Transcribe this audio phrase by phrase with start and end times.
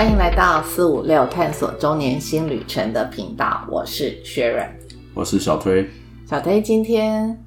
[0.00, 4.66] 欢迎来到四五六探索中年新旅程的频道，我是薛润，
[5.12, 5.86] 我是小推。
[6.26, 7.38] 小推今天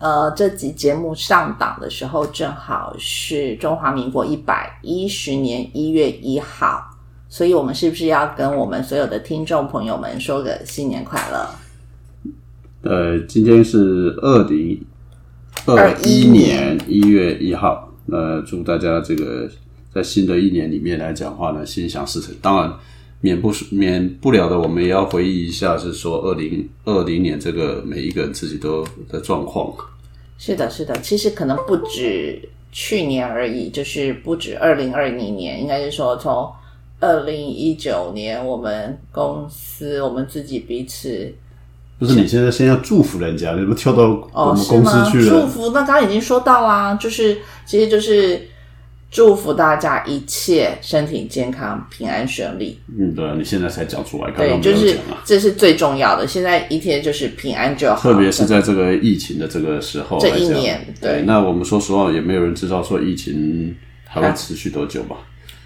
[0.00, 6.82] 呃这集节目上档的时候，正好是中华民国一百一十年一月一号，
[7.28, 11.48] 所以我们是不是要跟我们所有的听众朋友们说个新年快乐？
[12.82, 14.84] 呃，今天是二零
[15.64, 19.48] 二一年一月一号，呃，祝大家这个。
[19.92, 22.32] 在新的一年里面来讲话呢，心想事成。
[22.40, 22.72] 当然，
[23.20, 29.74] 免不免不了的，我们也要回忆一下，是说二零二零年这个每一个人自己都的状况。
[30.38, 32.40] 是的，是的，其实可能不止
[32.70, 36.48] 去年而已，就是不止二零二零年，应该是说从
[37.00, 41.34] 二零一九年，我们公司我们自己彼此。
[41.98, 45.42] 不是你现在先要祝福人家，你怎么跳到我们公司去了？
[45.42, 48.40] 祝福那刚刚已经说到啦，就是其实就是。
[49.10, 52.78] 祝福大家一切身体健康、平安顺利。
[52.96, 56.26] 嗯，对啊，你现在才讲出来，对，就是这是最重要的。
[56.26, 58.00] 现在一天就是平安就好。
[58.00, 65.16] 特别是在这个疫情的这个时候，这一年，对，那我们说实话，也没有人知道说疫情还会持续多久吧？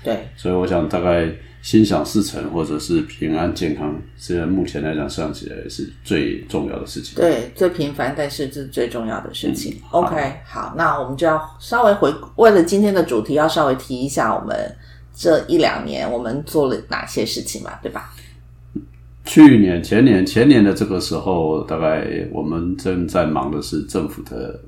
[0.03, 1.29] 对，所以我想大概。
[1.65, 7.15] 心想事成，或者是平安健康，现在目前来讲，算起来是最重要的事情。
[7.17, 9.81] 对，最平凡，但是这是最重要的事情。
[9.91, 14.55] OK，好，那我们就要稍微回，为了今天的主题，要稍微提一下我们
[15.17, 18.13] 这一两年我们做了哪些事情嘛，对吧？
[19.25, 24.61] 去年、前年、前年的这个时候，大概我们正在忙的是政府的。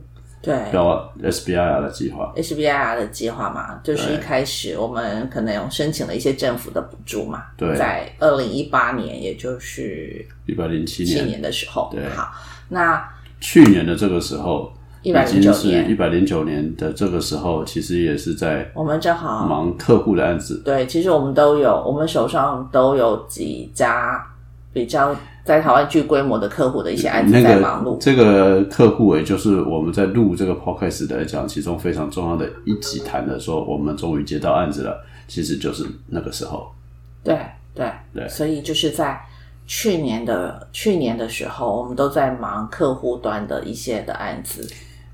[0.46, 7.46] 对，标 SBIR 的计划，SBIR 的计划嘛，就是一开始我们可能有申请了一些政府的补助嘛。
[7.56, 11.90] 对，在二零一八年，也就是一百零七年七年的时候。
[11.92, 12.32] 对，好，
[12.68, 13.04] 那
[13.40, 14.72] 去年的这个时候，
[15.02, 20.62] 一百零九年，一百零九年的这个时候，其实也是在我们正好忙客户的案子。
[20.64, 24.24] 对，其实我们都有，我们手上都有几家
[24.72, 25.12] 比较。
[25.46, 27.96] 在台湾具规模的客户的一些案子在忙碌。
[27.98, 35.00] 这个客户也就是我们在录这个 podcast 来讲，其中非常重要的一集谈的说，我们终于接到案子了。
[35.28, 36.66] 其实就是那个时候。
[37.22, 37.38] 对
[37.72, 39.20] 对对，所以就是在
[39.68, 44.68] 去年的去年的时候，我们都在忙客户端的一些的案子。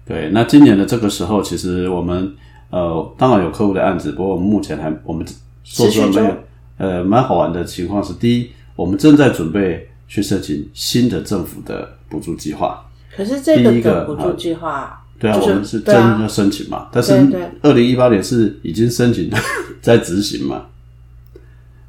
[0.06, 2.34] 对，那今年的这个时候，其实我们
[2.70, 5.26] 呃，当然有客户的案子，不过我们目前还我们
[5.62, 6.34] 说说没有。
[6.78, 9.87] 呃，蛮好玩的情况是，第一，我们正在准备。
[10.12, 12.84] 去申请新的政府的补助计划，
[13.17, 17.15] 可是这个补助计划，对啊，我们是真要申请嘛，但是
[17.62, 19.31] 二零一八年是已经申请
[19.81, 20.67] 在执行嘛，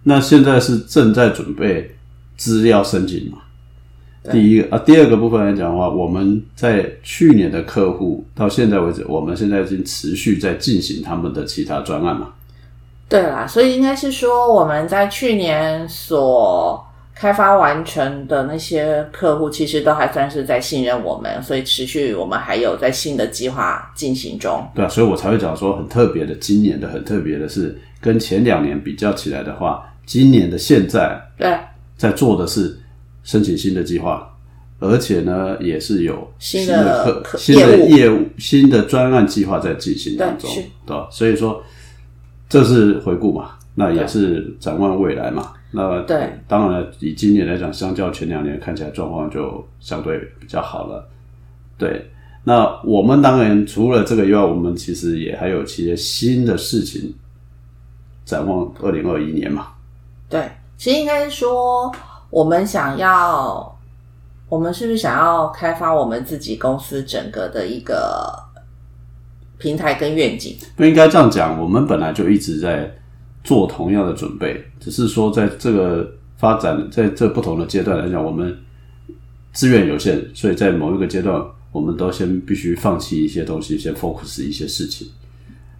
[0.03, 1.93] 那现在是正在准备
[2.37, 3.39] 资料申请嘛。
[4.31, 12.29] 第一个啊，第二个部分来讲的话，我们在去年的客户到现在为止，我们现在已经持续在进行他们的其他专案嘛。
[13.09, 16.82] 对啦，所以应该是说我们在去年所。
[17.15, 24.65] 开发完成的那些客户，其实都还算是在信任我们，所以持续我们还有在新的计划进行中。
[24.73, 31.55] 对啊，所以我才会讲说很特别的，今年的很特别的是，跟前两年比较起来的话，今年的现在对
[31.95, 32.77] 在做的是
[33.23, 34.35] 申请新的计划，
[34.79, 40.49] 而且呢也是有新的客新的业务、新的专案计划在进行当中，
[40.85, 41.07] 对吧？
[41.11, 41.63] 所以说
[42.49, 45.53] 这是回顾嘛，那也是展望未来嘛。
[45.75, 51.09] 那对，当然了，以今年来讲，相较前两年看起来状况就相对比较好了。
[51.79, 52.11] 对，
[52.43, 57.15] 那我们当然除了这个以外，我们其实也还有一些新的事情
[58.23, 59.69] 展望二零二一年嘛。
[60.29, 60.47] 对，
[60.77, 61.91] 其实应该说，
[62.29, 63.75] 我们想要，
[64.49, 68.31] 我们是不是想要开发我们自己公司整个的一个
[69.57, 70.55] 平台跟愿景？
[70.75, 72.95] 不应该这样讲，我们本来就一直在。
[73.43, 78.55] 做同样的准备，只是说在这个发展在这不同的阶段来讲，我们
[79.51, 85.07] 资源有限，所以在某一个阶段，我们都先必须放弃一些东西，先 focus 一些事情。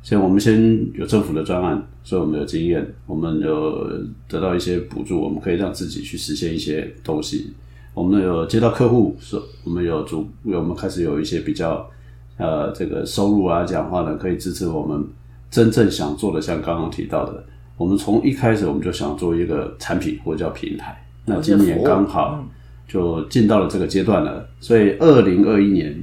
[0.01, 3.87] 所以我们先有政府的专案，所以我们有经验，我们有
[4.27, 7.53] 得到一些补助，我们可以让自己去实现一些东西。
[7.93, 11.89] 我们有接到客户，说我们有主，我们开始有一些比较
[12.37, 15.07] 呃这个收入啊，讲话呢可以支持我们
[15.49, 17.41] 真正想做的，像刚刚提到的。
[17.75, 22.43] 我们从一开始我们就想做一个产品或者叫平台，那今年刚好
[22.87, 24.47] 就进到了这个阶段了。
[24.59, 25.93] 所以二零二一年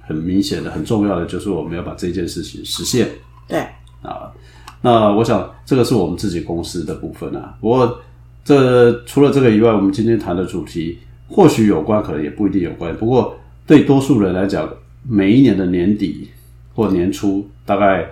[0.00, 3.06] 很明显的很重要的就是我们要把这件事情实现。
[3.46, 3.58] 对
[4.02, 4.32] 啊，
[4.80, 7.54] 那我想这个是我们自己公司的部分啊。
[7.60, 8.00] 不过
[8.42, 12.96] 这除了这个以外，我们今天谈的主题或许有关，可能也不一定有关。
[12.96, 14.66] 不过对多数人来讲，
[15.06, 16.30] 每一年的年底
[16.74, 18.08] 或年初大概。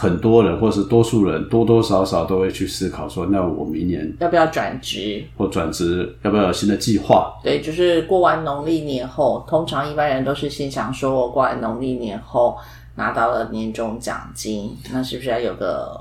[0.00, 5.24] 很多人或是多数人多多少少都会去思考说，那我明年要不要转职？
[5.36, 7.34] 或转职要不要有新的计划？
[7.42, 12.56] 对，就是过完农历年后，通常一般人都是心想说，我过完农历年后
[12.94, 16.00] 拿到了年终奖金，那是不是要有个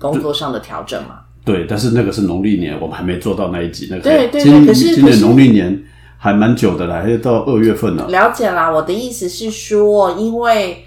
[0.00, 1.20] 工作上的调整嘛？
[1.44, 3.86] 对，但是那个是农历年，我们还没做到那一集。
[3.88, 5.80] 那个对对对今可是今年农历年
[6.16, 8.04] 还蛮久的啦，还到二月份呢。
[8.08, 10.84] 了解啦，我的意思是说，因为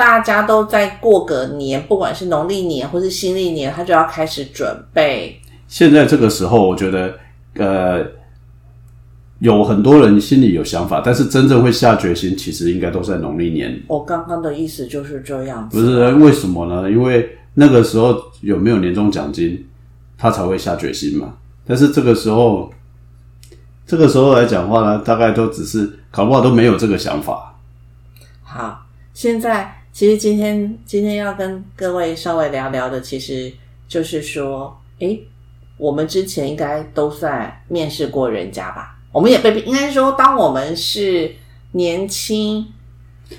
[0.00, 5.38] 大家都在过个年，不管是农历年或是新历年，他就要开始准备。
[5.68, 7.18] 现在这个时候，我觉得
[7.56, 8.02] 呃，
[9.40, 13.78] 有很多人心里有想法，但是真正会下决心，其实应该都在农历年。
[13.88, 16.90] 我刚刚的意思就是这样子，不是为什么呢？
[16.90, 19.66] 因为那个时候有没有年终奖金，
[20.16, 21.34] 他才会下决心嘛。
[21.66, 22.72] 但是这个时候，
[23.86, 27.54] 这个时候来讲话呢，大概都只是搞不好都没有这个想法。
[28.42, 33.52] 好，现在其实今天今天要跟各位稍微聊聊的，其实
[33.88, 35.20] 就是说，诶，
[35.76, 38.96] 我们之前应该都算面试过人家吧？
[39.12, 41.32] 我们也被应该说，当我们是
[41.72, 42.64] 年轻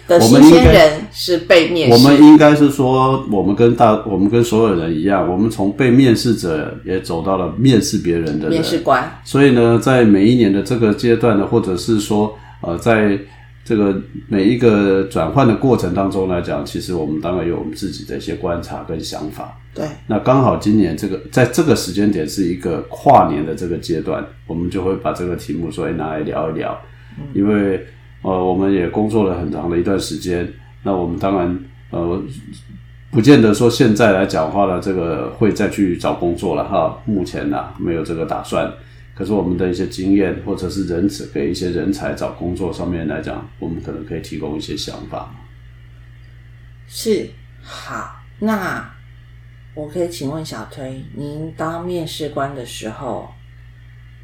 [0.07, 1.93] 的新鲜人，是被面试。
[1.93, 13.17] 我们应该是说，我们跟大，我们跟所有人一样，我们从被面试者也走到了面试别人的人面试官，所以呢，在每一年的这个阶段呢，或者是说，呃，在
[13.63, 19.57] 这个每一个转换的过程当中来讲，其实我们当然有我们自己的一些观察跟想法。
[19.73, 26.77] 对，那刚好今年这个在这个时间点是一个跨年的这个阶段，我们就会把这个题目说哎拿来聊一聊，
[27.33, 27.85] 因为
[28.21, 30.51] 呃我们也工作了很长的一段时间，
[30.83, 31.59] 那我们当然
[31.91, 32.21] 呃
[33.11, 38.69] 不见得说现在来讲话了，这个会再去找工作了哈，目前呢、没有这个打算。
[39.13, 45.33] 可是我们的一些经验或者是人给一些人才找工作上面来讲，我们可能可以提供一些想法。
[46.87, 47.29] 是
[47.61, 48.17] 好。
[48.39, 48.91] 那
[49.75, 53.29] 我可以请问小推，您当面试官的时候，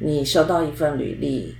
[0.00, 1.56] 你收到一份履历，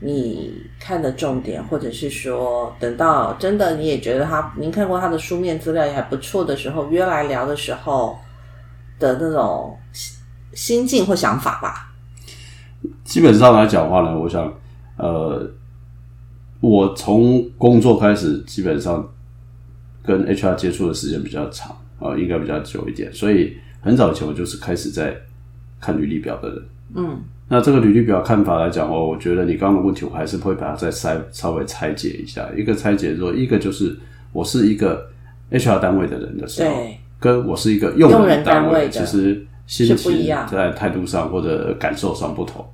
[0.00, 8.18] 你看的重点，或者是说，等到真的你也觉得他，您看过他的书面资料也还不错的时候，约来聊的时候
[8.98, 10.16] 的那种心
[10.54, 11.89] 心境或想法吧？
[13.04, 14.52] 基本上来讲的话呢，我想，
[14.96, 15.50] 呃，
[16.60, 19.06] 我从工作开始，基本上
[20.02, 25.14] 跟 HR 接触的时间比较长啊、应该比较久一点，所以很早以前我就是开始在
[25.80, 26.62] 看履历表的人。
[26.94, 27.18] 嗯，
[27.48, 32.48] 那这个履历表看法来讲哦，我觉得你刚刚的问题，我还是会把它再筛稍微拆解一下。
[32.56, 33.96] 一个拆解说，一个就是
[34.32, 35.10] 我是一个
[35.50, 42.66] HR 单位的人的时候，对，跟我是一个用用人单单位的其实心情在态度上或者感受上不同。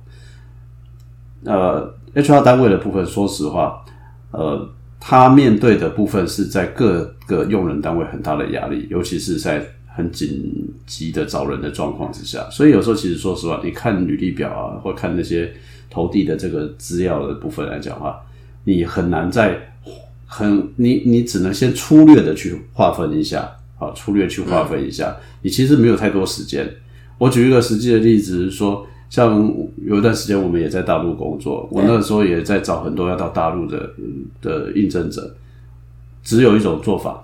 [1.43, 3.85] 呃，HR 单位的部分，说实话，
[4.31, 4.67] 呃，
[4.99, 12.49] 他面对的部分是在各个用人单位很大的压力，尤其是在很紧急的找人的状况之下。
[12.49, 15.53] 所以有时候其实说实话，你看履历表啊，或看那些
[15.91, 18.19] 投递的这个资料的部分来讲的话，
[18.63, 19.55] 你很难在
[20.25, 23.47] 很你你只能先粗略的去划分一下，
[23.77, 26.67] 好，粗略去划分一下，你其实没有太多时间。
[27.17, 29.53] 我举一个实际的例子是说，像
[29.85, 35.35] 有一段时间我们也在大陆工作，我那个时候也在找很多要到大陆的嗯的应征者，
[36.23, 37.23] 只有一种做法。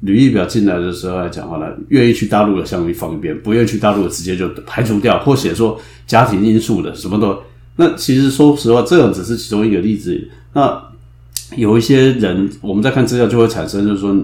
[0.00, 7.36] 履历表进来的时候来讲话呢，愿意去大陆的项目放一边，不愿意去大陆的直接就排除掉，或写说家庭因素的什么都。
[7.76, 10.28] 那其实说实话，这样只是其中一个例子。
[10.52, 10.80] 那
[11.56, 14.14] 有一些人，我们在看资料就会产生，就是说，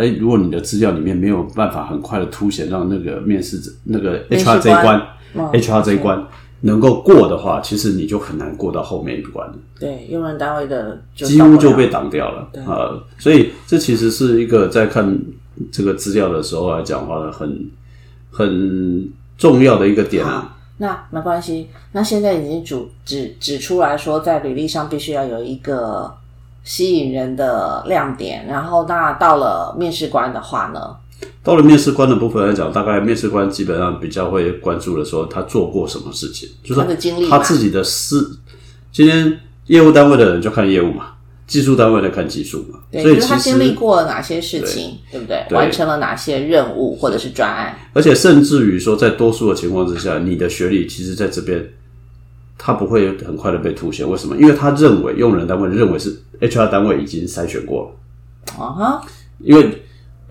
[0.00, 5.00] 哎，如果你的资料里面没有办法很快的凸显让那个面试者、那个 HR 这一关
[5.34, 6.26] 嗯，HR 这一关
[6.62, 9.46] 能够过的话，其实你就很难过到后面一关，
[9.78, 15.18] 对，用人单位的几乎就被挡掉了对啊、所以这其实是一个在看
[15.70, 17.70] 这个资料的时候来讲话的，很
[18.30, 20.56] 很重要的一个点啊。
[20.78, 26.10] 那没关系，那现在已经指指指出来说，在履历上必须要有一个
[26.62, 30.96] 吸引人的亮点，然后那到了面试官的话呢，
[31.42, 38.16] 到了面试官的部分来讲，大概面试官基本上比较会关注的说他做过什么事情，就是他的经历他自己的事。
[38.92, 41.12] 今天业务单位的人就看业务嘛，
[41.46, 45.26] 技术单位在看技术嘛，对，所以就是他经历过了哪些事情，对不？
[45.26, 51.64] 对完成了哪些任务或者是专案，而且甚至于说，在多数的情况之下，你的学历其实在这边，
[52.62, 54.08] 他不会很快的被凸显。
[54.08, 54.36] 为什么？
[54.36, 59.02] 因为他认为用人单位认为是 HR 单位已经筛选过了，啊哈，
[59.38, 59.70] 因为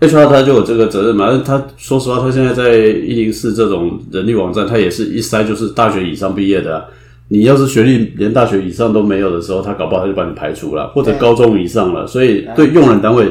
[0.00, 1.26] HR 他就有这个责任嘛。
[1.28, 6.84] 但他说实话，他现在在一零四这种人力网站，他也是一筛就是大学以上毕业的啊、
[7.28, 12.06] 你要是学历连大学以上都没有的时候，他搞不好他就把你排除了，或者高中以上了。
[12.06, 13.30] 所以对用人单位，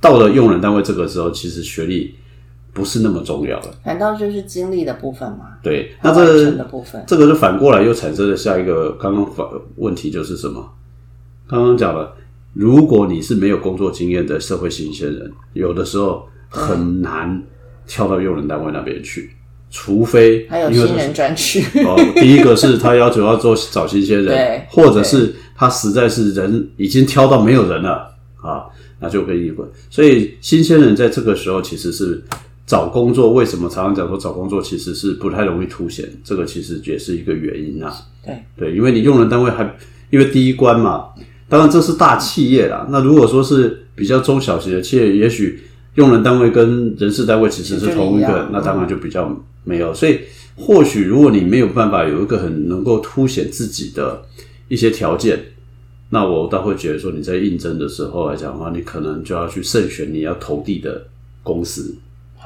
[0.00, 2.14] 到了用人单位这个时候，其实学历
[2.74, 3.74] 不是那么重要了。
[3.82, 7.02] 反倒就是经历的部分嘛，对，那这完成的部分。
[7.06, 10.68] 这个就反过来又产生了下一个刚刚反问题，就是什么？
[11.46, 12.12] 刚刚讲了，
[12.52, 17.42] 如果你是没有工作经验的社会新鲜人，有的时候很难
[17.86, 19.30] 跳到用人单位那边去，
[19.70, 28.64] 除非还有新人专区，哦，第一个是他要求要做找新鲜人对，或者是他实在是人已经挑到没有人了啊，
[28.98, 29.68] 那就可以滚。
[29.90, 32.22] 所以新鲜人在这个时候其实是
[32.66, 36.08] 找工作，为什么常常讲说找工作其实是不太容易凸显？
[36.24, 37.94] 这个其实也是一个原因啊。
[38.24, 39.76] 对对，因为你用人单位还
[40.10, 41.08] 因为第一关嘛，
[41.48, 42.86] 当然这是大企业啦。
[42.90, 45.62] 那如果说是比较中小型的企业，也许
[45.96, 49.92] 用人单位跟人事单位其实是同一个一，那当然就比较没有。
[49.92, 50.20] 所以
[50.56, 54.22] 或许如果你没有办法有一个很能够凸显自己的
[54.68, 55.38] 一些条件，
[56.08, 61.06] 那我倒会觉得说你在应征的时候来讲的话，你可能就要去慎选你要投递的
[61.42, 61.94] 公司。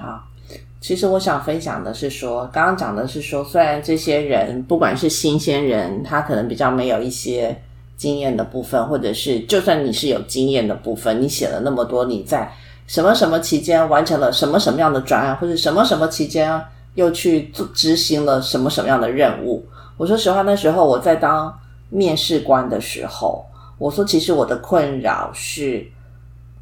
[0.01, 0.23] 好，
[0.81, 7.61] 其实我想分享的是说，刚刚讲的是说，虽然这些人不管是新鲜人，他可能比较没有一些
[7.97, 12.49] 经验的部分，或者是就算你是有经验的部分，你写了那么多，你在
[12.87, 16.63] 什么什么期间完成了什么什么样的专案，或者什么什么期间
[16.95, 19.67] 又去执行了什么什么样的任务。
[19.97, 21.53] 我说实话，那时候我在当
[21.91, 23.45] 面试官的时候，
[23.79, 25.85] 我说其实我的困扰是，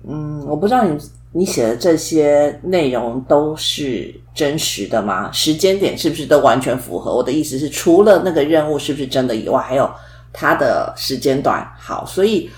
[0.09, 0.99] 嗯，我不知道你
[1.37, 5.31] 你写的这些内容都是真实的吗？
[5.33, 7.15] 时间点是不是都完全符合？
[7.15, 9.87] 我的意思是，除了那个任务是不是真的以外，还有
[10.33, 12.07] 它的时间段好。
[12.07, 12.49] 所以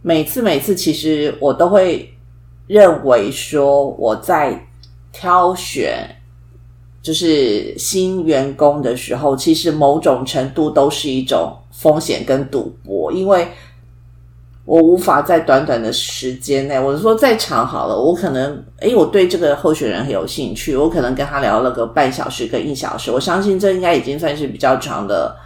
[0.00, 2.08] 每次每次，其实我都会
[2.68, 4.64] 认为说我在
[5.12, 6.08] 挑选
[7.02, 13.48] 就是新员工的时候，其实某种程度都是一种风险跟赌博，因为
[14.64, 25.36] 我无法在短短的时间内，我说再长好了，我可能诶，我对这个候选人很有兴趣，我可能跟他聊了个半小时跟一小时，我相信这应该已经算是比较长的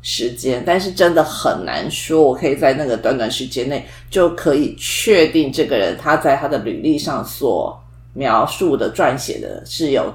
[0.00, 7.76] 时间，但是真的很难说，我可以在那个短短时间内就可以确定这个人他在他的履历上所
[8.12, 10.14] 描述的撰写的是有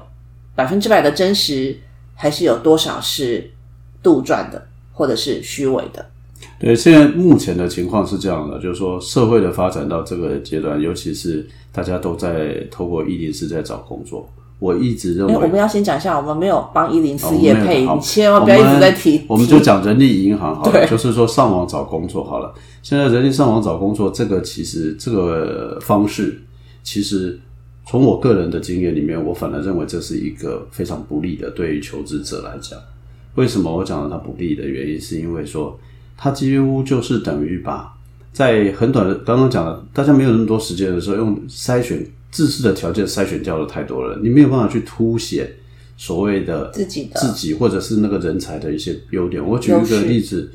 [0.54, 1.76] 百分之百的真实，
[2.14, 3.50] 还是有多少是
[4.02, 6.06] 杜撰的，或者是虚伪的。
[6.60, 14.28] 对，现在目前的情况是这样的，就是说社会的发展到这个阶段，尤其是大家都在透过一零四在找工作。
[14.58, 19.22] 我一直认哎，为，我们要先讲一下，我们没有帮一零哦四业配，你千万不要一直在提。
[19.28, 22.52] 我们就讲人力银行好了，就是说上网找工作好了。
[22.82, 26.42] 现在人力上网找工作，这个其实这个方式，
[26.82, 27.38] 其实
[27.86, 32.76] 从我个人的经验里面，我反而认为这是一个非常不利的，对于求职者来讲。
[33.36, 35.78] 为什么我讲了它不利的原因，是因为说
[36.20, 37.94] 它几乎就是等于把
[38.32, 45.48] 在很短的刚刚讲的，大家没有那么多时间的时候，用筛选自私的条件筛选掉了太多了，你没有办法去凸显
[45.96, 49.44] 所谓的自己的自己或者是那个人才的一些优点。
[49.44, 50.52] 我举一个例子，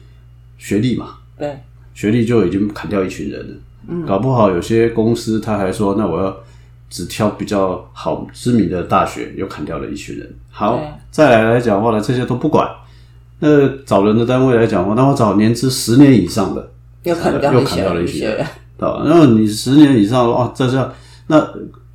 [0.58, 1.58] 学历嘛，对
[1.94, 3.56] 学历就已经砍掉一群人了。
[3.88, 6.38] 嗯，搞不好有些公司他还说，那我要
[6.90, 10.34] 只挑比较好知名的大学，又砍掉了一群人。
[10.50, 10.80] 好，
[11.10, 12.70] 再来来讲话呢，这些都不管。
[13.46, 16.72] 那找人的单位来讲话，那我找年资十年以上的，
[17.04, 18.28] 又砍掉又砍掉了一一些
[18.80, 19.04] 对吧？
[19.06, 20.66] 然后你十年以上的话，这
[21.28, 21.46] 那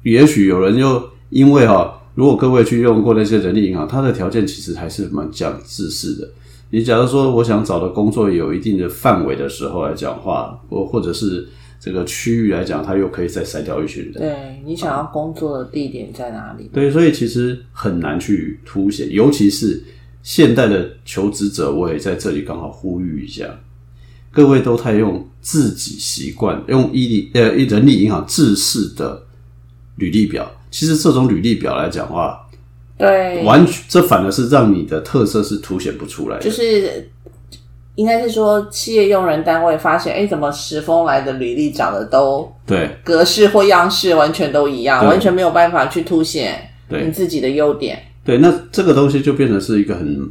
[0.02, 6.28] 也许有人又因为哈、如果各位去用过那些人力银行，它的条件其实还是蛮讲自私的。
[6.70, 11.48] 你假如说我想找的工作有一定的范围的时候来讲话，或或者是
[11.80, 14.12] 这个区域来讲，它又可以再筛掉一群人。
[14.12, 16.68] 对你想要工作的地点在哪里？
[16.74, 19.82] 对，所以其实很难去凸显，尤其是
[20.28, 23.46] 现代的求职者，我也在这里刚好呼吁一下，
[24.30, 29.22] 各位都太用自己习惯用伊力呃人力银行制式的
[29.96, 32.46] 履历表，其实这种履历表来讲的话，
[32.98, 36.44] 对，完全这反而是让你的特色是凸显不出来的。
[36.44, 37.10] 就是
[37.94, 42.94] 应该是说，企业用人单位发现，哎，怎么十封来的履历长得都对。
[43.02, 47.06] 格式或样式完全都一样，完全没有办法去凸显对。
[47.06, 47.98] 你自己的优点。
[48.28, 50.30] 对，那这个东西就变成是一个很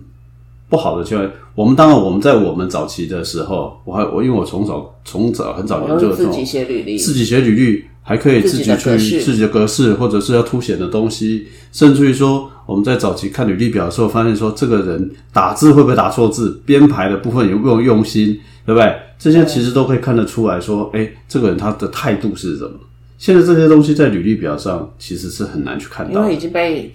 [0.69, 1.27] 不好的教育。
[1.55, 18.95] 我们当然我们在我们早期的时候，我还我因为我从早从早很早我年就自己写履历，自己写履历，还可以自己去自己的格式，或者是要凸显的东西，甚至于说我们在早期看履历表的时候，发现说这个人打字会不会打错字，编排的部分有没有用心，对不对？
[19.17, 22.73] 这些其实都可以看得出来说，哎，这个人他的态度是什么。
[23.17, 26.91] 现在这些东西在履历表上其实是很难去看到的，因为已经被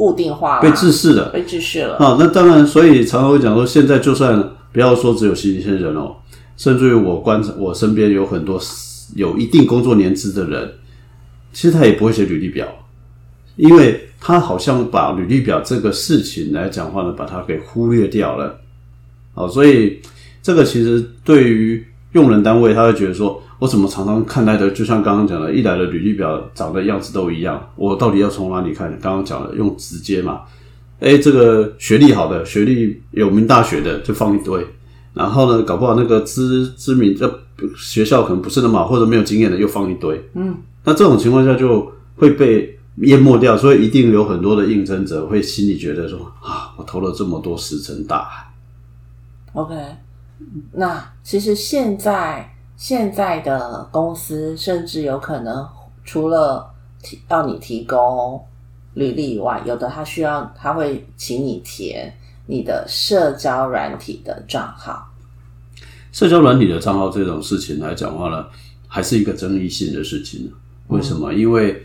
[0.00, 1.28] 固定化了，被制式了。
[1.28, 1.96] 被制式了。
[1.96, 4.42] 啊，那当然，所以常常会讲说，现在就算
[4.72, 6.16] 不要说只有新鲜人哦，
[6.56, 8.58] 甚至于我观察我身边有很多
[9.14, 10.72] 有一定工作年资的人，
[11.52, 12.66] 其实他也不会写履历表，
[13.56, 18.58] 因为他好像把履历表这个事情来讲话呢，把它给忽略掉了。
[19.34, 20.00] 好，所以
[20.42, 28.90] 这个其实对于用人单位，他会觉得说，我怎么常常看待的，就像刚刚讲的，一来的履历表长的样子都一样，我到底要从哪里看？
[29.00, 30.40] 刚刚讲的用直接嘛，
[30.98, 34.66] 哎，这个学历好的，学历有名大学的就放一堆，
[35.12, 37.30] 然后呢，搞不好那个知知名这
[37.76, 48.50] 学校可能不是那么好，或者没有经验的又放一堆，嗯，那这种情况下就会被淹没掉，所以一定有很多的应征者会心里觉得说啊，我投了这么多石沉大海。
[49.52, 49.74] OK，
[50.72, 52.50] 那其实现在
[52.80, 55.68] 现在的公司甚至有可能
[56.02, 56.66] 除了
[57.02, 58.42] 提要你提供
[58.94, 62.10] 履历以外，有的他需要他会请你填
[62.46, 65.06] 你的社交软体的账号。
[66.10, 68.46] 社交软体的账号这种事情来讲话呢，
[68.88, 70.50] 还是一个争议性的事情。
[70.88, 71.34] 为什么？
[71.34, 71.82] 因为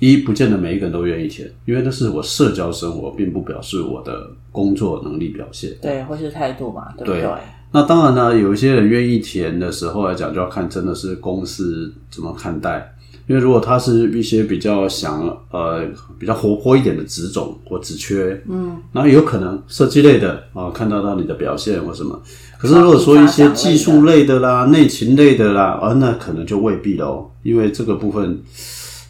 [0.00, 5.72] 一不见得每一个人都愿意填，因为那是我社交生活，并不表示我的工作能力表现。
[5.80, 7.30] 对，或是态度嘛，对不对对？
[7.72, 12.94] 那当然呢，有一些人愿意填的时候来讲，就要看真的是公司怎么看待。
[13.26, 15.86] 因为如果他是一些比较想呃
[16.18, 22.20] 比较活泼一点的职种或职缺，嗯，那有可能设计类的啊、看到到你的表现或什么。
[22.58, 28.36] 可是如果说一些技术类的啦、内勤类的啦，啊，那可能就未必了哦，因为这个部分，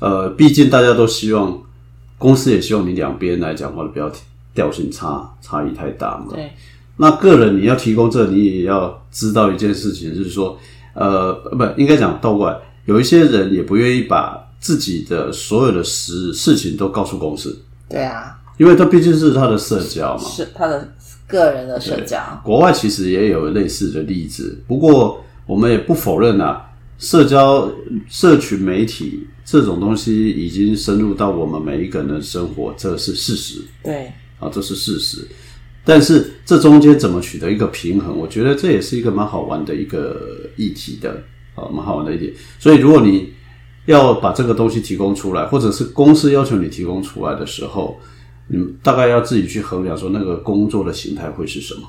[0.00, 1.58] 呃，毕竟大家都希望
[2.18, 4.12] 公司也希望你两边来讲话不要
[4.54, 6.26] 调性差差异太大嘛。
[6.34, 6.52] 对，
[7.00, 10.58] 那个人你要提供这，你也要知道一件事情，就是说，
[10.92, 20.24] 呃，不应该讲倒过来，有一些人也不愿意把自己的所有的事事情都告诉公司，对啊，因为他毕竟是他的社交嘛。
[20.24, 20.92] 是他的
[21.26, 22.18] 个人的社交。
[22.44, 27.66] 国外其实也有类似的例子，不过我们也不否认啊，社交
[28.10, 33.62] 社群媒体这种东西已经深入到我们每一个人的生活，这是事实。
[33.82, 35.26] 对，啊，这是事实。
[35.90, 40.16] 但是这中间怎么取得一个平衡，我觉得这也是一个蛮好玩的一个
[40.54, 41.10] 议题的，
[41.56, 42.32] 啊，蛮好玩的一点。
[42.60, 43.32] 所以如果你
[43.86, 47.98] 要把这个东西提供出来，或者是公司要求你提供出来的时候，
[48.46, 51.80] 你大概要自己去衡量说那个工作的形态会是什么。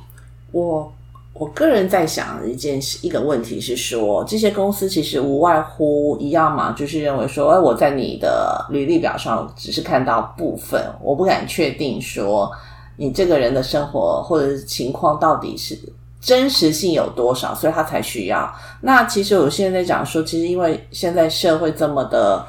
[0.51, 0.91] 我
[1.33, 12.51] 我个人在想一件事，一个问题是说，这些公司其实无外乎一样嘛，就是认为说，哎，我在你的履历表上只是看到部分，我不敢确定说
[12.97, 15.77] 你这个人的生活或者是情况到底是
[16.19, 18.53] 真实性有多少，所以他才需要。
[18.81, 22.45] 那其实我现在讲说，其实因为现在社会这么的。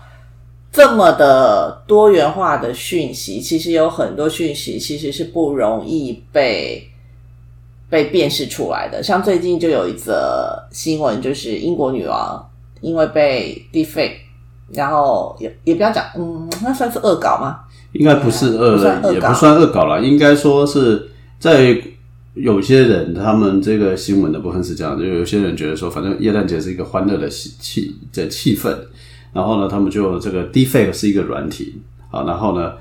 [0.75, 6.83] 这么的多元化的讯息，其实有很多讯息其实是不容易被
[7.91, 9.03] 被辨识出来的。
[9.03, 12.51] 像最近就有一则新闻，就是英国女王
[12.81, 14.15] 因为被 defake，
[14.71, 17.62] 然后也也不要讲，嗯，那算是恶搞吗？
[17.93, 21.77] 应该不是恶恶，也不算恶搞啦，应该说是在
[22.35, 28.75] 有些人他们这个新闻的部分是这样，就有些人觉得说，反正耶诞节是一个欢乐的气气的气氛，
[29.33, 31.75] 然后呢，他们就这个 defect 是一个软体
[32.11, 32.73] 啊，然后呢，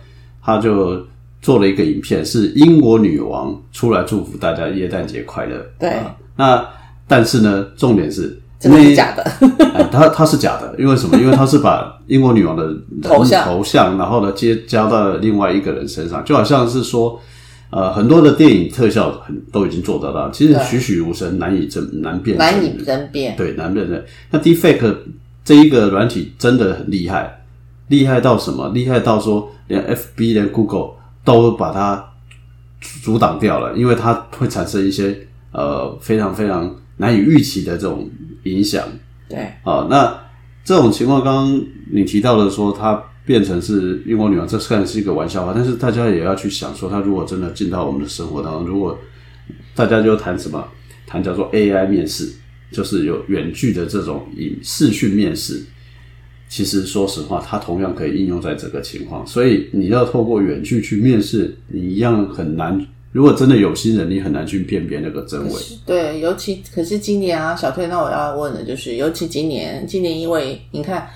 [0.42, 1.06] 他就
[1.42, 5.58] 做了一个影片，是英国女王出来祝福大家耶诞节快乐。
[5.78, 6.66] 对啊那
[7.08, 9.24] 但是呢，重点是真的是假的？
[9.74, 11.18] 哎，他他是假的，因为什么？
[11.20, 12.72] 因为他是把英国女王的
[13.02, 17.20] 头像头像，然后呢接加到了另外一个人身上，就好像是说，
[17.72, 23.36] 呃，很多的电影特效很都已经做得到，其实栩栩如生，难以证难辨难以真争辩。
[23.36, 24.06] 对难辨认。
[24.30, 24.96] 那 Deepfake
[25.44, 27.44] 这一个软体真的很厉害，
[27.88, 28.70] 厉害到什么？
[28.70, 30.92] 厉害到说连 FB 连 Google
[31.26, 32.04] 都把它
[33.04, 35.18] 阻挡掉了，因为它会产生一些
[35.52, 38.10] 呃非常非常难以预期的这种
[38.44, 38.86] 影响。
[39.28, 40.20] 对啊，那
[40.64, 49.00] 这种情况，刚刚你提到的说，它变成是英国女王，这虽然是一个玩笑话，但是大家也要去想说，它如果真的进到我们的生活当中，如果
[49.74, 50.68] 大家就谈什么，
[51.08, 52.32] 谈叫做 AI 面试，
[52.72, 55.64] 就是有远距的这种以视讯面试。
[56.50, 62.86] 其实说实话，它同样可以应用在这个情况，所以你要透过远距去面试，你一样很难。
[63.12, 65.62] 如果真的有心人，你很难去辨别那个真伪。
[65.86, 71.10] 对，尤其可是今年啊，小推，那我要问的就是，尤其今年，今年因为你看，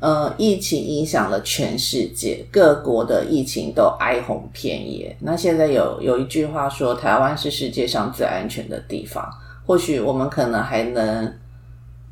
[0.00, 5.16] 呃，疫情影响了全世界，各国的疫情都哀鸿遍野。
[5.20, 9.24] 那现在有有一句话说，台湾是世界上最安全的地方。
[9.64, 11.32] 或许我们可能还能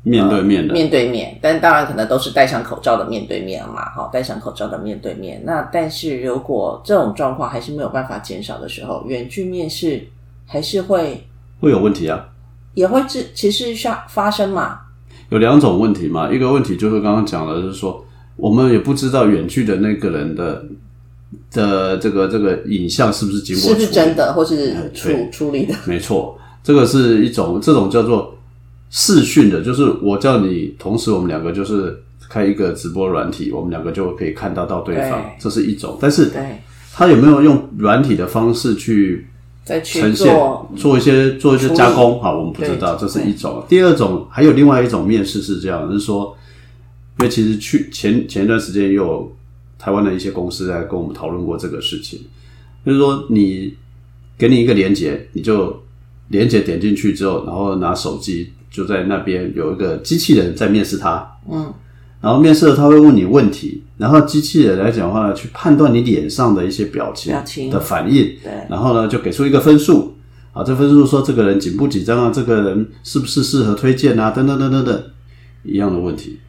[0.07, 5.41] 面对面的，面对面，但当然可能都是戴上口罩的面对面嘛，哈，戴上口罩的面对面。
[5.45, 10.01] 那但是如果这种状况还是没有办法减少的时候，远距面试
[10.45, 11.27] 还是会
[11.59, 12.29] 会有问题啊。
[12.73, 14.79] 也会致其实发发生嘛，
[15.29, 20.63] 有两种问题嘛，一个问题就是刚刚讲的，就是说，我们也不知道远距的那个人的
[21.51, 25.73] 的这个这个影像是不是经过是不是真的，或是处对处理的？
[25.85, 28.36] 没错，这个是一种这种叫做
[28.89, 31.97] 视讯的，就是我叫你，同时我们两个就是
[32.29, 35.97] 开一个直播软体，我们两个就可以看到到对方，对这是一种。
[35.99, 36.61] 但是对，
[36.93, 39.27] 他有没有用软体的方式去
[39.65, 42.21] 呈现做，做一些做一些加工？
[42.21, 43.63] 好，我们不知道，这是一种。
[43.67, 46.35] 第二种还有另外一种面试是这样，就是说，
[47.19, 49.29] 因为其实去前前一段时间也有
[49.77, 52.19] 台湾的一些公司在跟我们讨论过这个事情，
[52.85, 53.73] 就是说你
[54.37, 55.83] 给你一个连接，你就
[56.29, 61.73] 连接点进去之后，然后拿手机就在那边有一个机器人在面试他，嗯，
[62.21, 67.69] 然后面试了他会问你问题，然后机器人来讲的话呢，去判断你脸上的一些表情表情。
[67.69, 68.51] 的反应，对。
[68.69, 70.15] 然后呢就给出一个分数，
[70.53, 75.03] 啊，这分数说这个人紧不紧张啊，这个人是不是适合推荐啊，等等等等等。
[75.63, 76.39] 一样的问题，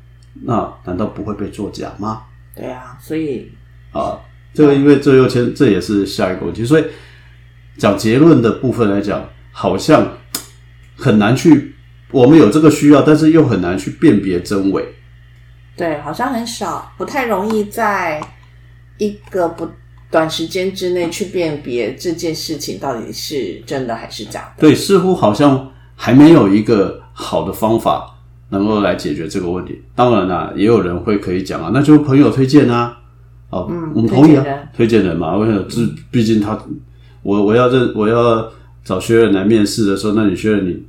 [0.44, 2.22] 那难道不会被作假吗？
[2.54, 3.50] 对啊，所以
[3.90, 4.16] 啊，
[4.54, 6.84] 这个因为这又牵，这也是下一个问题，所以
[7.76, 10.06] 讲结论的部分来讲，好像
[10.96, 11.74] 很难去，
[12.10, 14.84] 我们有这个需要，但是又很难去辨别真伪。
[15.76, 18.20] 对，好像很少，不太容易在
[18.96, 19.68] 一个不
[20.10, 24.60] 短时间之内去辨别这件事情到底是真的还是假的。
[24.60, 28.18] 对，似乎好像还没有一个好的方法
[28.48, 29.82] 能够来解决这个问题。
[29.94, 32.98] 当然啦、也有人会可以讲啊，那就朋友推荐啊，
[33.50, 34.44] 哦，嗯我们同意啊
[34.74, 35.62] 推荐人，嘛，为什么？
[35.68, 35.76] 这
[36.10, 36.58] 毕竟他，
[37.22, 38.50] 我我要认我要
[38.82, 40.82] 找学员来面试的时候，那你学员你。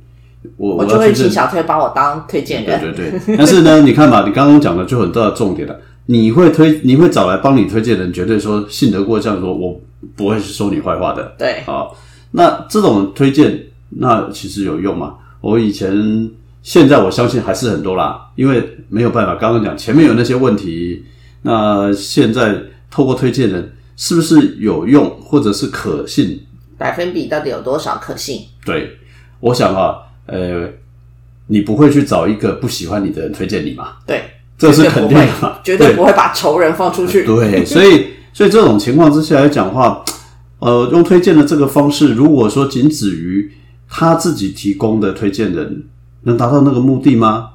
[0.56, 2.80] 我我就会请小推把我当推荐人。
[2.80, 5.76] 对对对， 但是呢，你看吧，你刚刚讲的就很大的重点了。
[6.06, 9.80] 你会推，你会找来帮你推荐的人，绝对说信得过，这样说，我
[10.16, 11.34] 不会说你坏话的。
[11.38, 11.96] 对好，
[12.32, 15.14] 那这种推荐，那其实有用吗？
[15.40, 16.30] 我以前，
[16.62, 21.04] 现在我相信还是很多啦，因为没有办法，刚刚讲前面有那些问题，
[21.42, 22.56] 那现在
[22.90, 26.40] 透过推荐人，是不是有用，或者是可信？
[26.76, 28.40] 百分比到底有多少可信？
[28.64, 28.90] 对，
[29.38, 29.96] 我想啊，
[30.30, 30.68] 呃，
[31.48, 33.94] 你不会去找一个不喜欢你的人推荐你嘛？
[34.06, 34.22] 对，
[34.56, 35.58] 这是肯定的嘛？
[35.64, 37.24] 绝对不会把仇人放出去。
[37.24, 40.04] 对， 所以所以这种情况之下来讲话，
[40.60, 43.50] 呃，用推荐的这个方式，如果说仅止于
[43.88, 45.84] 他自己提供的推荐人，
[46.22, 47.50] 能达到那个目的吗？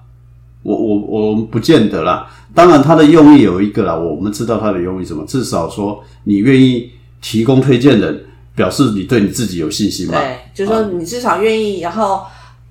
[0.64, 2.28] 我我我不见得啦。
[2.54, 6.90] 当然，他的用意有一个啦，我们知道他的用意什么，至少说你愿意
[7.22, 10.14] 提供推荐人，表示你对你自己有信心嘛。
[10.14, 12.24] 对，就是说你至少愿意，然后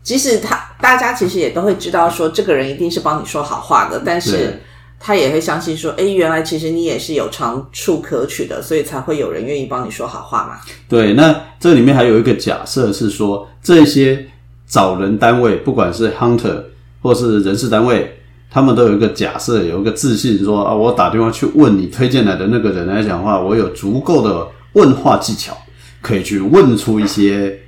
[0.04, 4.60] 即使他大家其实也都会知道说这个人一定是帮你说好话的，但是
[5.00, 10.60] 他也会相信说，哎，原来其实你也是有长处可取的，所以才会有人愿意帮你说好话嘛。
[10.88, 14.26] 对，那这里面还有一个假设是说，这些
[14.66, 16.62] 找人单位，不管是 hunter
[17.02, 18.18] 或是人事单位，
[18.50, 25.56] 他们都有一个假设，有一个自信说啊，我打电话去问你推荐来的那个人来讲话，我有足够的问话技巧，
[26.00, 27.58] 可以去问出一些，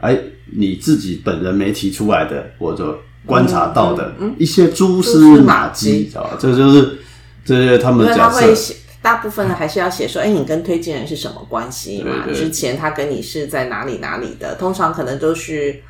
[0.00, 0.18] 哎，
[0.56, 6.36] 你自己本人没提出来的，或者观察到的一些蛛丝马迹，知道吧？
[6.38, 6.98] 这就是
[7.44, 12.26] 这些他们假设大部分还是要写说，哎，你跟推荐人是什么关系嘛？
[12.34, 14.54] 之前他跟你是在哪里哪里的？
[14.54, 15.82] 通常可能都是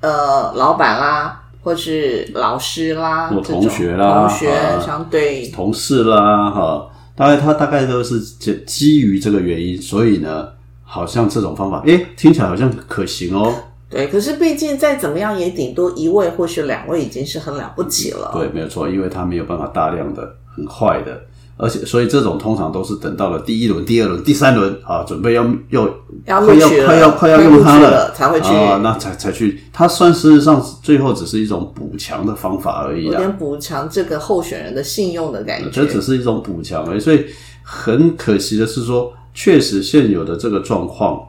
[0.00, 10.48] 呃老板啦，或是老师啦，或同学啦同学啊相对同事啦，哈，大概他大概都是基基于这个原因，所以呢，
[10.82, 13.54] 好像这种方法，诶，听起来好像可行哦。
[13.90, 14.06] 对。
[14.06, 18.30] 可是毕竟再怎么样，也顶多一位或是两位已经是很了不起了。
[18.32, 21.20] 对，没有错，因为他没有办法大量的、很快的，
[21.56, 25.86] 而且所以这种通常都是等到了第一轮、第二轮、第三轮啊，准备要要
[26.24, 33.12] 要快要快要快要用它取了才会去，啊，那才才去，它算事实上最后只是一种补强的方法而已啦。
[33.12, 35.84] 有点补强这个候选人的信用的感觉这。
[35.86, 37.00] 只是一种补强而已。
[37.00, 37.26] 所以
[37.62, 41.20] 很可惜的是说，确实现有的这个状况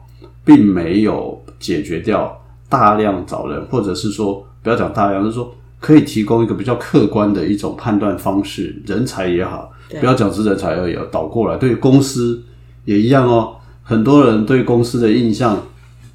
[0.44, 2.40] 并没有解决掉
[2.72, 12.42] 大量找人，或者是说不要讲大量，就是说可以提供一个比较客观的一种判断方式，人才也好，不要讲是人才而已，倒过来对公司
[12.86, 13.56] 也一样哦。
[13.82, 15.60] 很多人对公司的印象，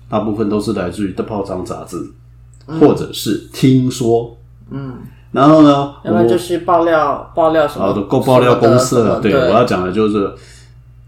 [0.10, 1.98] 大部分都是来自于的报章杂志，
[2.80, 4.36] 或者是听说，
[4.72, 4.96] 嗯，
[5.32, 9.20] 然后呢，要不然就是爆料爆料什么好的，够爆料公司了。
[9.20, 10.34] 对，我要讲的就是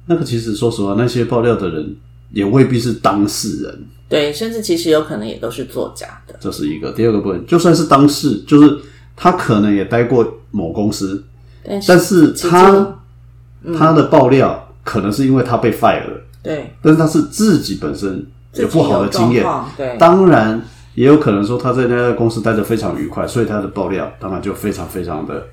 [0.06, 0.24] 那个。
[0.24, 1.96] 其实说实话，那些爆料的人
[2.32, 6.36] 也未必是当事人，对，甚至其实有可能也都是作假的。
[6.40, 6.92] 这是一个。
[6.92, 8.78] 第二个部分，就算是当事，就是
[9.16, 11.24] 他可能也待过某公司，
[11.64, 19.46] 但是但是他中他的爆料可能是因为他被 fire 了，对但是他是自己本身有不好的经验
[19.78, 20.60] 对当然
[20.96, 25.46] 也有可能说他在那家公司待得非常愉快，所以他的爆料当然就非常非常的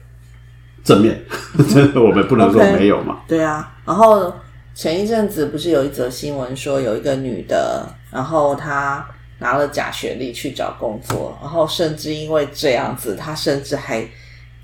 [0.82, 1.22] 正面，
[1.94, 3.18] 我们不能说没有嘛。
[3.28, 4.32] 对啊，然后
[4.74, 9.06] 前一阵子不是有一则新闻说有一个女的，然后她
[9.38, 14.08] 拿了假学历去找工作，然后甚至因为这样子，她甚至还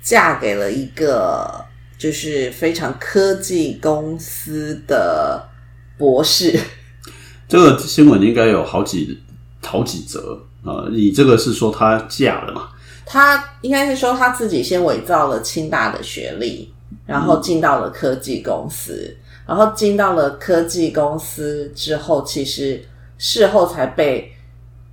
[0.01, 1.63] 嫁给了一个
[1.97, 5.47] 就是非常科技公司的
[5.97, 6.59] 博士。
[7.47, 9.21] 这个新闻应该有好几
[9.61, 10.87] 好几则啊！
[10.91, 12.69] 你这个是说她嫁了嘛？
[13.05, 16.73] 她应该是说她自己先伪造了清大的学历，
[17.05, 22.83] 然后进到了科技公司，然后进到了科技公司之后，其实
[23.23, 24.29] 事后才被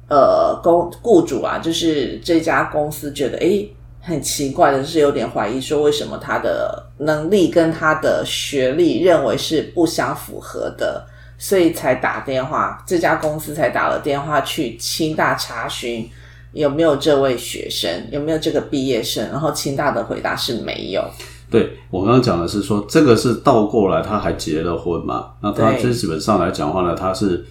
[0.09, 3.69] 呃公雇主啊，就是这家公司觉得诶
[4.01, 11.05] 很奇怪的是，有点怀疑说为什么他的能力跟他的学历认为是不相符合的，
[11.39, 16.09] 所以才打电话，这家公司才打了电话去清大查询
[16.53, 21.05] 有没有这位学生，有没有这个毕业生，然后清大的回答是没有。
[21.51, 25.33] 对我刚刚讲的是说，这个是倒过来，他还结了婚嘛？
[25.43, 27.45] 那他对基本上来讲话呢，他是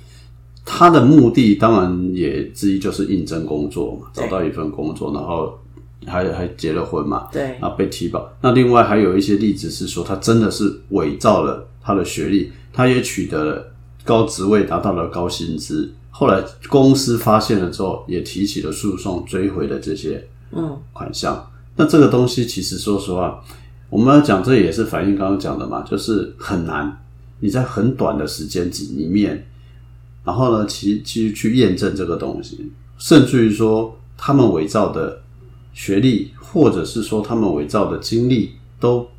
[0.72, 5.58] 他的目的当然也之一就是应征工作嘛，找到一份工作，然后
[6.06, 8.32] 还还结了婚嘛，对啊被提保。
[8.40, 13.72] 那另外还有一些例子是说，他真的是伪造了他的学历，他也取得了
[14.04, 15.92] 高职位，达到了高薪资。
[16.12, 21.52] 后来公司发现了之后，也提起了诉讼，追回了这些嗯款项。
[21.76, 23.44] 那这个东西其实说实话，
[23.90, 26.96] 我们要讲这也是反映刚刚讲的嘛，就是很难，
[27.40, 29.48] 你在很短的时间里面，
[30.30, 35.20] 然后呢，其其实去验证这个东西，甚至于说他们伪造的
[35.74, 39.10] 学历，或者是说他们伪造的经历，都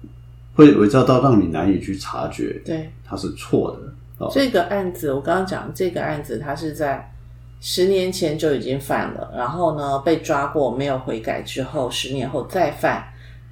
[0.55, 2.93] 会伪造到让你难以去察觉对。
[3.05, 4.25] 它是错的。
[4.25, 7.13] 哦，这个案子，我刚刚讲这个案子，它是在
[7.61, 13.03] 十年前就已经犯了，然后呢被抓过，没有悔改之后，十年后再犯，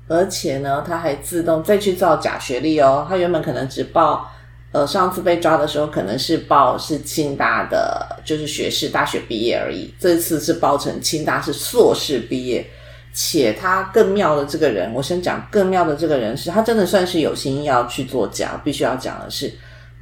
[0.06, 4.30] 而且呢他还自动再去造假学历哦，他原本可能只报，
[4.72, 12.66] 呃上次被抓的时候可能是报是清大的，就是学士大学毕业而已，这次是报成清大是硕士毕业。
[13.14, 19.52] 且他更妙的这个人，我先讲更妙的这个人是他真的算是有心要去作假，必须要讲的是，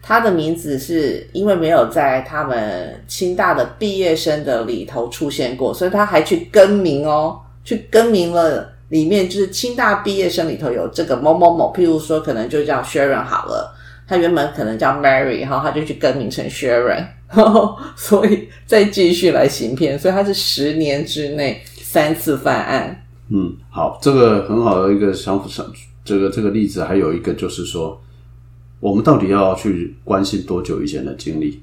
[0.03, 8.73] 他的名字是因为没有在他们清大的毕业生的里头出现过，所以他还去更名哦，去更名了。
[8.89, 13.76] 里面就是清大毕业生里头有这个某某某，譬如说可能就叫 Sharon 好了，
[14.07, 23.07] 他原本可能叫 Mary，然后他就去更名成 Sharon，然后所以再继续来行骗，所以他是十年之内三次犯案。
[23.29, 25.67] 嗯，好，这个很好的一个想法，想
[26.05, 28.01] 这个这个例子，还有一个就是说，
[28.79, 31.61] 我们到底要去关心多久以前的经历？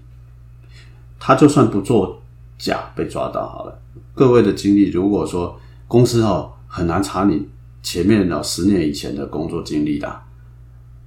[1.17, 2.21] 他就算不做
[2.57, 3.79] 假被抓到好了，
[4.13, 7.47] 各位的经历，如果说公司哦很难查你
[7.81, 10.21] 前面哦十年以前的工作经历的，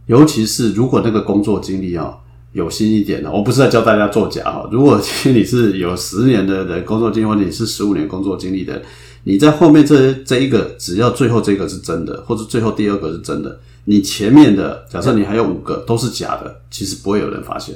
[0.06, 2.16] 尤其是如果那个工作经历哦
[2.52, 8.80] 有心一点的，我不是在教大家作假哈，如果其实你是有十年的人工作经历，或者你是十五年工作经历的。
[9.24, 17.74] 你在后面这这一个，只要最后这个是真的，或者最后第二个是真的，你前面的假设你还有五个都是假的，其实不会有人发现，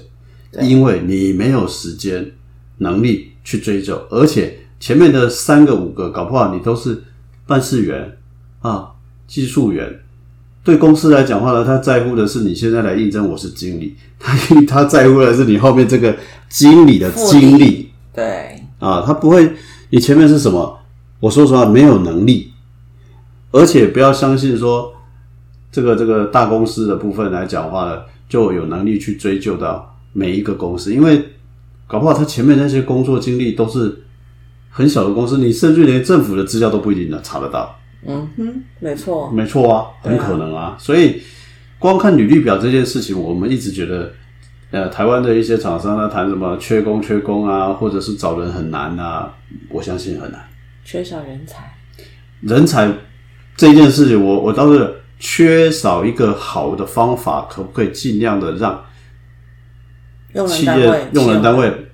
[0.63, 2.33] 因为你没有时间
[2.79, 7.03] 能力去追究，而且前面的三个五个搞不好你都是
[7.47, 8.17] 办事员
[8.61, 8.93] 啊、
[9.27, 10.01] 技术员。
[10.71, 14.37] 对公司来讲话呢，他在乎的是你现在来应征我是经理，他
[14.69, 16.17] 他在乎的是你后面这个
[16.49, 17.91] 经理的经历。
[18.15, 19.53] 对，啊，他不会，
[19.91, 20.79] 你前面是什么？
[21.19, 22.53] 我说实话，没有能力，
[23.51, 24.93] 而且不要相信说
[25.73, 31.31] 这个这个大公司的部分来讲话呢，就有能力去追究到每一个公司，因为
[31.89, 34.05] 搞不好他前面那些工作经历都是
[34.71, 37.77] 很小的公司，你甚至连政府的资料都不一定能查得到。
[38.07, 40.77] 嗯哼，没错，没错啊，很可能啊。
[40.79, 41.23] 所以
[41.79, 44.13] 光看履历表这件事情，我们一直觉得，
[44.71, 49.35] 呃，台湾的一些厂商呢谈什么缺工缺工啊，或者是找人很难啊，
[49.69, 50.41] 我相信很难。
[50.85, 51.71] 缺少人才。
[52.41, 52.91] 人才
[53.57, 58.83] 这件事情，我我倒是缺少一个好的方法，可不可以尽量的让
[60.33, 61.87] 用人企业单位，用人单位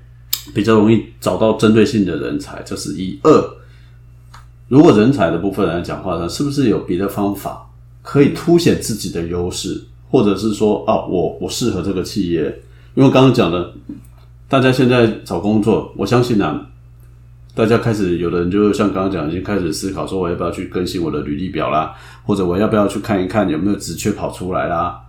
[0.55, 3.56] 比较容易找到针对性的人才，这是一二。
[4.69, 7.69] 如果人才的部分来讲话呢，是不是有别的方法
[8.03, 12.43] 可以凸显自己的优势，或者是说啊，我我适合这个企业？
[12.95, 13.73] 因为刚刚讲的，
[14.49, 16.67] 大家现在找工作，我相信啊，
[17.55, 25.01] 大家开始有的人就像刚刚讲，已经开始思考说，我要不要去更新我的履历表啦，或者我要不要去看一看有没有职缺跑出来啦，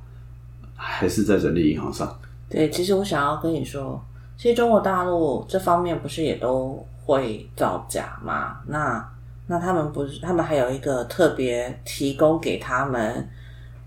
[0.75, 2.19] 还是在人力银行上。
[2.49, 3.99] 对，其实我想要跟你说，
[4.37, 8.57] 其实中国大陆这方面不是也都会造假吗？
[8.67, 9.03] 那
[9.47, 13.27] 那他们不是，他们还有一个特别提供给他们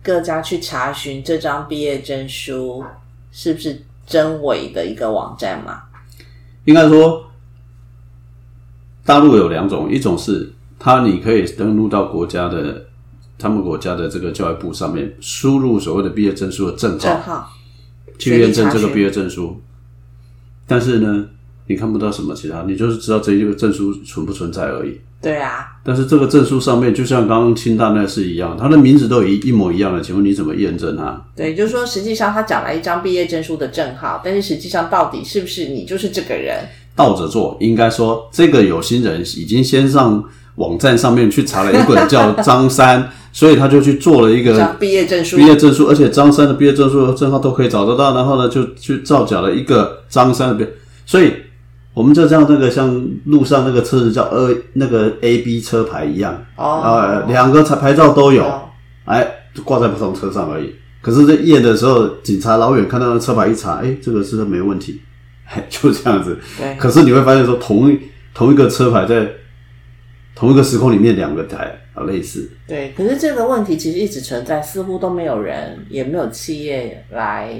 [0.02, 2.82] 各家去查询这张毕业证书
[3.30, 5.82] 是不是真伪的一个网站吗？
[6.64, 7.30] 应该说，
[9.04, 12.86] 大陆有两种，一种是它你可以登录到国家的
[13.38, 17.50] 他们国家的这个教育部上面，输入所谓的毕业证书的证正号，
[18.18, 19.60] 去验证这个毕业证书。
[20.66, 21.28] 但是呢，
[21.66, 24.98] 你看不到什么其他，你就是知道这一个证书存不存在而已。
[25.22, 31.20] 对啊，但是这个证书上面，就像刚刚清大那是一样，他的名字都一一模一样的，请问你怎么验证它？
[31.36, 36.60] 对，就是说实际上他讲了一张毕业证书的证号，但是实际上到底是不是你就是这个人？
[36.96, 40.22] 倒着做，应该说这个有心人已经先上
[40.56, 50.66] 网站上面去查了一个人叫张三，所以他就去做了一个 毕业证书毕业证书，而且张三的毕业证书证号都可以找得到，然后呢就去造假了一个张三的毕，
[51.06, 51.32] 所以
[51.92, 58.68] 我们就像那个像路上那个车子叫二那个 A B 车牌一样，哦呃，两个牌牌照都有，哦
[59.06, 60.74] 哎，就挂在不同车上而已。
[61.02, 65.00] 可是，在验的时候，警察老远看到那车牌一查，哎，这个是没问题，
[65.46, 66.38] 哎， 就这样子。
[66.58, 67.98] 对可是你会发现说，同一
[68.32, 69.26] 同一个车牌在
[70.34, 72.50] 同一个时空里面，两个台啊类似。
[72.68, 77.52] 对，可是这个问题其实一直存在，似乎都没有人，也没有企业来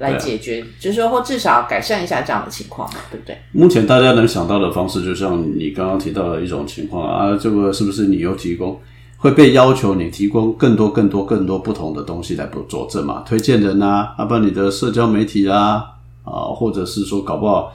[0.00, 3.36] 来解决，就是说或至少改善一下这样的情况嘛，对不对？
[3.52, 8.78] 目前大家能想到的方式，就像你刚刚提到的一种情况啊，这个是不是你有提供
[9.16, 13.22] 会被要求你提供更多、更多、更多不同的东西来做佐证嘛？
[13.26, 15.84] 推荐人啊，啊，不然你的社交媒体啊，
[16.24, 17.72] 啊，或者是说搞不好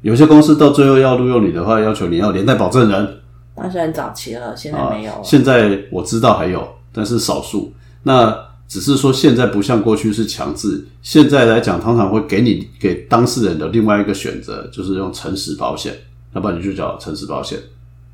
[0.00, 3.18] 有些公司到最后要录用你的话，要求你要连带保证人，
[3.56, 5.20] 那是很早期了，现在啊没有了。
[5.22, 7.72] 现在我知道还有，但是少数。
[8.04, 8.34] 那
[8.68, 15.94] 只是说现在不像过去是强制，现在来讲，通常会给你给当事人的另外一个选择，就是用诚实保险，
[16.34, 17.58] 要不然你就叫诚实保险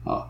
[0.05, 0.23] 啊。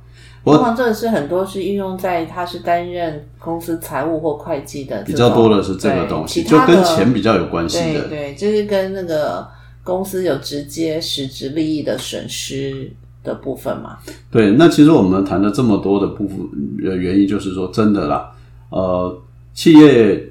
[0.42, 8.08] 通常这个是很多是运用在他是担任公司财务或会计的比种，较多的是这个对东西，就跟钱比较有关系的。
[8.08, 9.46] 对对，就是跟那个
[9.82, 13.96] 公司有直接实质利益的损失的部分嘛。
[14.30, 16.38] 对，那其实我们谈了这么多的部分，
[16.84, 18.30] 呃，原因就是说，真的啦，
[18.68, 19.18] 呃，
[19.54, 20.30] 企业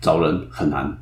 [0.00, 0.96] 找人很难，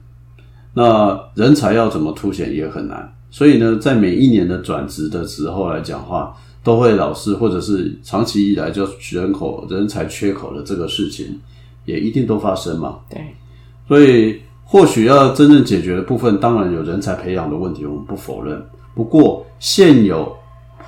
[0.75, 11.39] 那人才要怎么凸显也很难，所以呢，在每一年的转职的时候来讲话，都会老是或者是长期以来就人口人才缺口的这个事情，
[11.85, 13.01] 也一定都发生嘛。
[13.11, 13.35] 对，
[13.89, 18.65] 所以或许要真正解决的部分，当然有人才培养的问题，我们不否认。
[18.95, 20.35] 不过现有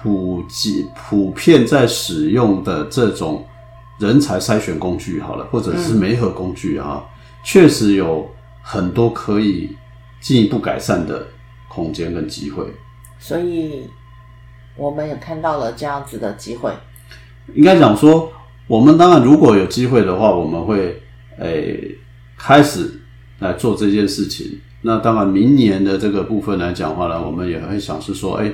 [0.00, 3.44] 普及普遍在使用的这种
[3.98, 7.04] 人才筛选工具，好了，或者是媒合工具啊，
[7.44, 8.28] 确、实有
[8.62, 9.76] 很多可以
[10.20, 11.28] 进一步改善的
[11.68, 12.64] 空间跟机会。
[13.18, 13.88] 所以
[14.76, 16.72] 我们也看到了这样子的机会。
[17.54, 18.32] 应该讲说，
[18.66, 21.02] 我们当然如果有机会的话，我们会
[21.38, 21.96] 诶、
[22.36, 23.00] 开始
[23.38, 24.60] 来做这件事情。
[24.82, 28.52] 那当然，明年的这个部分来讲的话呢，我们也会想是说，哎、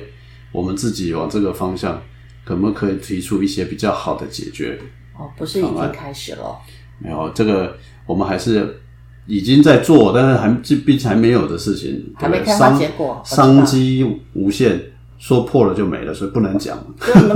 [0.51, 2.01] 我们自己往这个方向，
[2.45, 4.79] 可不可以提出一些比较好的解决？
[5.21, 6.57] 哦，不是已经开始了？
[6.97, 7.75] 没有，这个
[8.07, 8.81] 我们还是
[9.27, 14.79] 已经在做，但是还这毕竟还没有的事情，还没开花结果商机无限，
[15.19, 16.77] 说破了就没了，所以不能讲。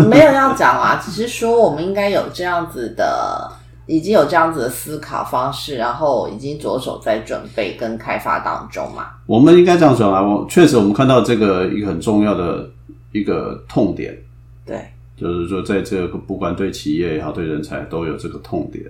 [0.10, 3.52] 没有要讲啊，只是说我们应该有这样子的，
[3.86, 9.10] 已经有这样子的思考方式，然后已经着手在准备跟开发当中嘛。
[9.28, 12.68] 我们应该这样讲啊，我确实我们看到这个一个很重要的
[13.12, 14.18] 一个痛点，
[14.66, 18.86] 对，就是说在这个不管对企业也好，对人才都有这个痛点。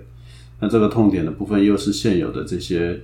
[0.58, 2.98] 那这个痛点的部分，又是现有的这些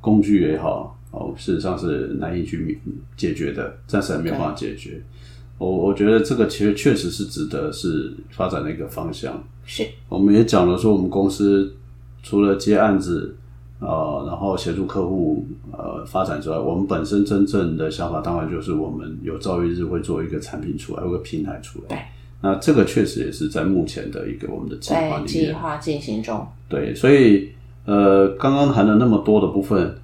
[0.00, 2.80] 工具也好，哦，事实上是难以去
[3.16, 5.00] 解决的，暂时还没有办法解决。
[5.58, 9.42] 我我觉得这个其实确实是值得是发展的一个方向。
[9.64, 11.74] 是我们也讲了说，我们公司
[12.22, 13.34] 除了接案子，
[13.78, 22.12] 呃，然后协助客户呃发展之外，我们本身真正的想法当然就是我们有朝一日会做一个产品出来，有个平台出来。
[22.42, 25.26] 对，那这个确实也是在目前的一个我们的计划里面。
[25.26, 26.46] 计划进行中。
[26.68, 27.50] 对，所以
[27.84, 29.96] 呃，刚刚谈了那么多的部分，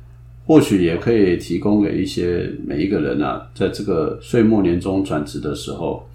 [0.47, 6.09] 或许也可以提供给一些每一个人啊，在这个岁末年终转职的时候，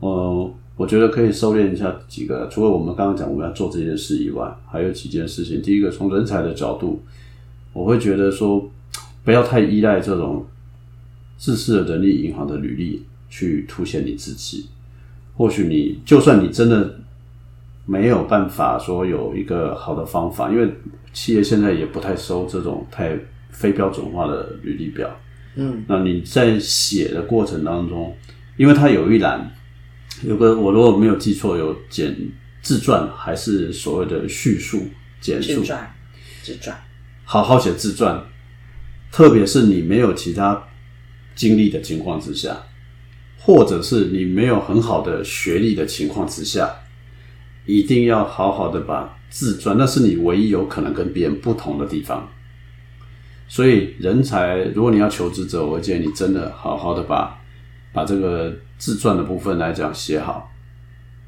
[0.00, 2.48] 呃，我觉得可以收敛一下几个。
[2.50, 5.60] 除了我们刚刚讲我们要做这件事以外，还有几件事情。
[5.62, 7.02] 第一个，从人才的角度，
[7.72, 8.70] 我会觉得说，
[9.24, 10.44] 不要太依赖这种
[11.36, 14.66] 自式的人力银行的履历去凸显你自己。
[15.34, 17.00] 或许你就算你真的
[17.86, 20.72] 没有办法说有一个好的方法，因为
[21.12, 23.18] 企业现在也不太收这种太
[23.50, 25.10] 非标准化的履历表。
[25.56, 28.16] 嗯，那你在写的过程当中，
[28.56, 29.50] 因为它有一栏
[30.22, 32.16] 有个我如果没有记错，有简
[32.62, 34.84] 自传还是所谓的叙述
[35.20, 35.60] 简述。
[35.60, 35.94] 自，传
[36.42, 36.76] 自传，
[37.24, 38.22] 好好写自传，
[39.10, 40.62] 特别是你没有其他
[41.34, 42.56] 经历的情况之下，
[43.44, 46.72] 或者是你没有很好的学历的情况之下，
[47.66, 52.28] 一定要好好的把自传，那是你唯一有可能跟别人不同的地方。
[53.48, 57.38] 所以，人才如果你要求职者，我建议你真的好好的把
[57.92, 60.50] 把这个自传的部分来讲写好。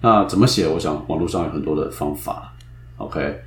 [0.00, 0.66] 那怎么写？
[0.68, 2.54] 我想网络上有很多的方法。
[2.96, 3.40] OK，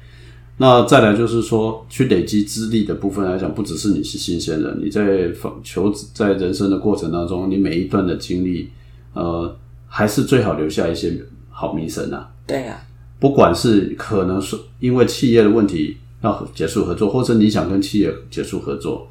[0.60, 5.30] 那再来就是说，去累积资历的部分来讲，不只是你是新鲜人，你在
[5.64, 8.70] 求职在人生的过程当中，你每一段的经历，
[9.14, 9.56] 呃，
[9.88, 11.16] 还是最好留下一些
[11.52, 12.28] 好名声啊。
[12.48, 12.82] 对呀、
[13.20, 19.08] 不管是可能是因为企业的问题要结束合作，或者你想跟企业结束合作，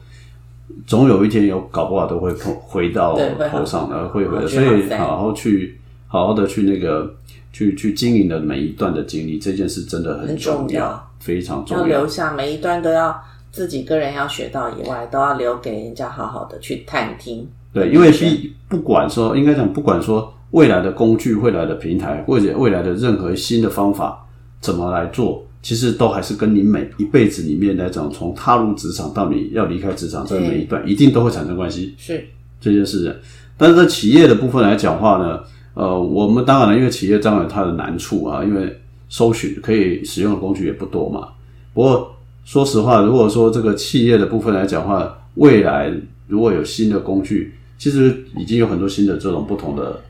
[0.84, 3.16] 总有一天有搞不好都会碰回到
[3.50, 4.48] 头上的，会回的。
[4.48, 7.14] 所以好好去好好的去那个
[7.52, 11.84] 去去经营的每一段的经历，这件事真的很很重要，要非常重要。
[11.84, 17.48] 留下每一段都要自己个人要学到以外，都要留给人家好好的去探听。
[17.72, 18.24] 对，因为是
[18.68, 24.26] 不管说，应该讲不管说未来的工具、未来的平台，或者未来的任何新的方法
[24.60, 31.94] 怎么来做，其实都还是跟你每一辈子里面来讲，从踏入职场到你要离开职场这每一段，一定都会产生关系。
[31.98, 32.24] 是。
[32.60, 33.02] 这件事。
[33.02, 33.14] 情。
[33.58, 35.40] 但是在企业的部分来讲话呢，
[35.76, 41.28] 呃，我们当然了，因为企业当然有它的难处啊，因为搜寻可以使用的工具也不多嘛。
[41.74, 42.16] 不过
[42.46, 45.92] 说实话，如果说这个企业的部分来讲话，未来
[46.28, 50.00] 如果有新的工具，其实已经有很多新的这种不同的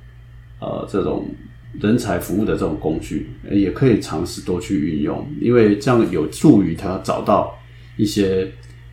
[0.61, 1.27] 呃这种
[1.81, 7.53] 人才服务的这种工具，呃也可以尝试多去运用，因为这样有助于他找到
[7.97, 8.47] 一些，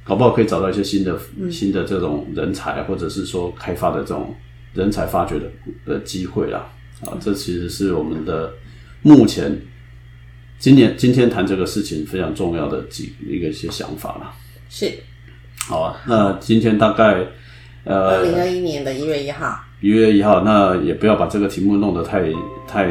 [0.04, 1.16] 搞不好可以找到一些新的、
[1.52, 4.34] 新的这种人才，或者是说开发的这种
[4.74, 5.52] 人才发掘的
[5.86, 6.68] 的机会啦。
[7.02, 8.54] 啊，这其实是我们的
[9.02, 9.60] 目前
[10.58, 14.34] 今年今天谈这个事情非常重要的几一个一些想法啦。
[14.70, 14.90] 是，
[15.68, 17.26] 好啊，那今天大概
[17.84, 22.32] 呃二零二一年的一月一号，一月一号，那也不要把这个题目弄得太
[22.66, 22.88] 太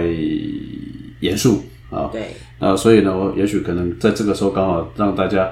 [1.20, 2.10] 严肃啊。
[2.12, 5.50] 对，啊所以呢，我也许可能在这个时候刚好让大家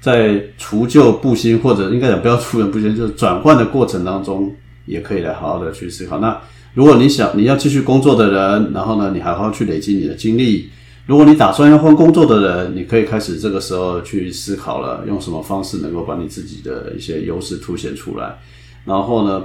[0.00, 4.54] 在除旧布新，或者应该讲不要除旧布新，就是转换的过程当中，
[4.88, 6.18] 也可以来好好的去思考。
[6.18, 6.40] 那
[6.74, 10.70] 如果你想你要继续工作的人，然后呢，你好好去累积你的经历。
[11.06, 18.38] 如果你打算要换工作的人，你可以开始这个时候去思考了，用什么方式能够把你自己的一些优势凸显出来。
[18.84, 19.44] 然后呢，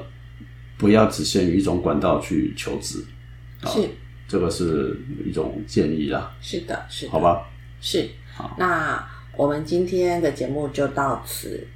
[0.78, 3.04] 不要只限于一种管道去求职，
[3.66, 3.88] 是
[4.28, 7.44] 这个是一种建议啦，是的，是的，好吧？
[7.80, 8.10] 是。
[8.36, 11.68] 好那我们今天的节目就到此，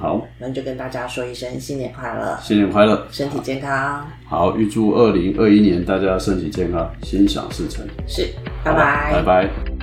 [0.00, 3.04] 好，那就跟大家说一声新年快乐，新年快乐！
[3.10, 7.84] 身体健康，好，预祝二零二一年大家身体健康，心想事成。
[8.06, 8.28] 是，
[8.62, 9.77] 拜拜，拜拜。